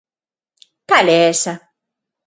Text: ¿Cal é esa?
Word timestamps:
¿Cal 0.89 1.07
é 1.17 1.19
esa? 1.33 1.53